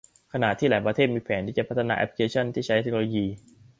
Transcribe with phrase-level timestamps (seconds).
[0.33, 3.25] ขณะที่หลายประเทศมีแผนที่จะพัฒนาแอพลิเคชันที่ใช้เทคโนโลยี